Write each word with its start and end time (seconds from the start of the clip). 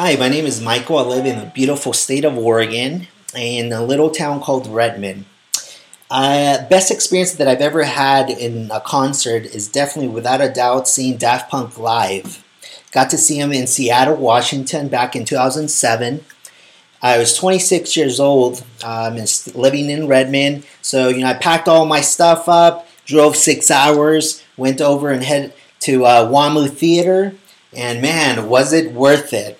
Hi, 0.00 0.14
my 0.14 0.28
name 0.28 0.46
is 0.46 0.60
Michael. 0.60 0.98
I 0.98 1.02
live 1.02 1.26
in 1.26 1.40
the 1.40 1.46
beautiful 1.46 1.92
state 1.92 2.24
of 2.24 2.38
Oregon 2.38 3.08
in 3.34 3.72
a 3.72 3.82
little 3.82 4.10
town 4.10 4.40
called 4.40 4.68
Redmond. 4.68 5.24
Uh, 6.08 6.68
best 6.68 6.92
experience 6.92 7.32
that 7.32 7.48
I've 7.48 7.60
ever 7.60 7.82
had 7.82 8.30
in 8.30 8.70
a 8.70 8.80
concert 8.80 9.46
is 9.46 9.66
definitely, 9.66 10.12
without 10.14 10.40
a 10.40 10.52
doubt, 10.52 10.86
seeing 10.86 11.16
Daft 11.16 11.50
Punk 11.50 11.78
live. 11.78 12.44
Got 12.92 13.10
to 13.10 13.18
see 13.18 13.40
him 13.40 13.50
in 13.50 13.66
Seattle, 13.66 14.14
Washington 14.14 14.86
back 14.86 15.16
in 15.16 15.24
2007. 15.24 16.24
I 17.02 17.18
was 17.18 17.34
26 17.34 17.96
years 17.96 18.20
old, 18.20 18.64
um, 18.84 19.16
and 19.16 19.52
living 19.52 19.90
in 19.90 20.06
Redmond. 20.06 20.62
So, 20.80 21.08
you 21.08 21.22
know, 21.22 21.30
I 21.30 21.34
packed 21.34 21.66
all 21.66 21.86
my 21.86 22.02
stuff 22.02 22.48
up, 22.48 22.86
drove 23.04 23.34
six 23.34 23.68
hours, 23.68 24.44
went 24.56 24.80
over 24.80 25.10
and 25.10 25.24
head 25.24 25.54
to 25.80 26.04
uh, 26.04 26.30
WAMU 26.30 26.70
Theater, 26.70 27.34
and 27.72 28.00
man, 28.00 28.48
was 28.48 28.72
it 28.72 28.92
worth 28.92 29.32
it! 29.32 29.58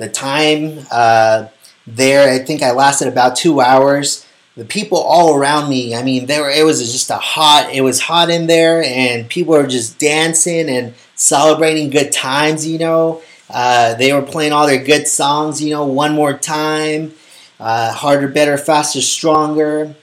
The 0.00 0.08
time 0.08 0.86
uh, 0.90 1.48
there, 1.86 2.32
I 2.32 2.38
think 2.38 2.62
I 2.62 2.72
lasted 2.72 3.06
about 3.06 3.36
two 3.36 3.60
hours. 3.60 4.26
The 4.56 4.64
people 4.64 4.98
all 4.98 5.36
around 5.36 5.68
me, 5.68 5.94
I 5.94 6.02
mean, 6.02 6.24
there 6.26 6.50
it 6.50 6.64
was 6.64 6.80
just 6.90 7.10
a 7.10 7.16
hot. 7.16 7.70
It 7.72 7.82
was 7.82 8.00
hot 8.00 8.30
in 8.30 8.46
there, 8.46 8.82
and 8.82 9.28
people 9.28 9.52
were 9.52 9.66
just 9.66 9.98
dancing 9.98 10.70
and 10.70 10.94
celebrating 11.16 11.90
good 11.90 12.12
times. 12.12 12.66
You 12.66 12.78
know, 12.78 13.22
uh, 13.50 13.94
they 13.94 14.12
were 14.14 14.22
playing 14.22 14.52
all 14.52 14.66
their 14.66 14.82
good 14.82 15.06
songs. 15.06 15.62
You 15.62 15.70
know, 15.74 15.84
one 15.84 16.14
more 16.14 16.32
time, 16.32 17.12
uh, 17.60 17.92
harder, 17.92 18.28
better, 18.28 18.56
faster, 18.56 19.02
stronger, 19.02 19.94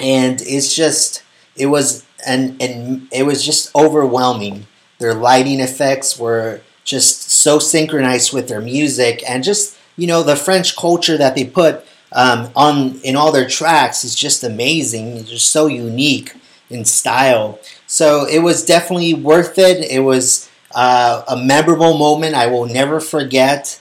and 0.00 0.40
it's 0.40 0.74
just 0.74 1.22
it 1.56 1.66
was 1.66 2.04
and 2.26 2.60
and 2.62 3.08
it 3.12 3.24
was 3.24 3.44
just 3.44 3.74
overwhelming. 3.74 4.66
Their 4.98 5.14
lighting 5.14 5.60
effects 5.60 6.18
were 6.18 6.62
just 6.84 7.27
so 7.38 7.58
synchronized 7.58 8.32
with 8.32 8.48
their 8.48 8.60
music 8.60 9.22
and 9.28 9.44
just 9.44 9.78
you 9.96 10.06
know 10.06 10.22
the 10.22 10.36
French 10.36 10.76
culture 10.76 11.16
that 11.16 11.34
they 11.34 11.44
put 11.44 11.84
um, 12.12 12.50
on 12.56 13.00
in 13.02 13.16
all 13.16 13.32
their 13.32 13.48
tracks 13.48 14.04
is 14.04 14.14
just 14.14 14.42
amazing. 14.42 15.16
It's 15.18 15.30
just 15.30 15.50
so 15.50 15.66
unique 15.66 16.34
in 16.70 16.84
style. 16.84 17.58
So 17.86 18.26
it 18.26 18.40
was 18.40 18.64
definitely 18.64 19.14
worth 19.14 19.58
it. 19.58 19.90
It 19.90 20.00
was 20.00 20.48
uh, 20.74 21.22
a 21.28 21.36
memorable 21.36 21.96
moment 21.96 22.34
I 22.34 22.46
will 22.46 22.66
never 22.66 23.00
forget, 23.00 23.80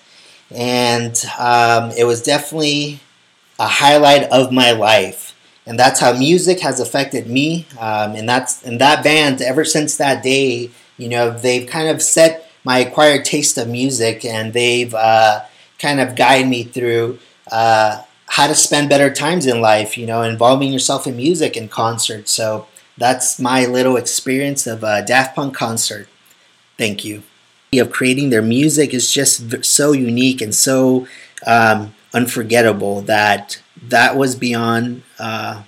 and 0.51 1.15
um, 1.39 1.91
it 1.91 2.05
was 2.05 2.21
definitely 2.21 2.99
a 3.59 3.67
highlight 3.67 4.23
of 4.31 4.51
my 4.51 4.71
life. 4.71 5.35
And 5.65 5.77
that's 5.77 5.99
how 5.99 6.13
music 6.13 6.61
has 6.61 6.79
affected 6.79 7.27
me. 7.27 7.67
Um, 7.77 8.15
and 8.15 8.27
that's 8.27 8.63
and 8.63 8.79
that 8.79 9.03
band 9.03 9.41
ever 9.41 9.65
since 9.65 9.97
that 9.97 10.23
day, 10.23 10.71
you 10.97 11.09
know, 11.09 11.29
they've 11.31 11.67
kind 11.67 11.89
of 11.89 12.01
set 12.01 12.46
my 12.67 12.79
acquired 12.79 13.23
taste 13.23 13.57
of 13.57 13.69
music, 13.69 14.25
and 14.25 14.51
they've 14.51 14.93
uh, 14.93 15.39
kind 15.79 16.01
of 16.01 16.17
guided 16.17 16.49
me 16.49 16.65
through 16.65 17.17
uh, 17.49 18.01
how 18.25 18.45
to 18.45 18.53
spend 18.53 18.89
better 18.89 19.09
times 19.09 19.45
in 19.45 19.61
life. 19.61 19.97
You 19.97 20.05
know, 20.05 20.21
involving 20.21 20.73
yourself 20.73 21.07
in 21.07 21.15
music 21.15 21.55
and 21.55 21.71
concerts. 21.71 22.29
So 22.33 22.67
that's 22.97 23.39
my 23.39 23.65
little 23.65 23.95
experience 23.95 24.67
of 24.67 24.83
a 24.83 25.01
Daft 25.01 25.33
Punk 25.33 25.55
concert. 25.55 26.09
Thank 26.77 27.05
you. 27.05 27.23
Of 27.73 27.89
creating 27.89 28.31
their 28.31 28.41
music 28.41 28.93
is 28.93 29.13
just 29.13 29.63
so 29.63 29.93
unique 29.93 30.41
and 30.41 30.53
so 30.53 31.07
um, 31.45 31.95
unforgettable 32.13 32.99
that 33.03 33.61
that 33.81 34.17
was 34.17 34.35
beyond 34.35 35.03
uh, 35.19 35.63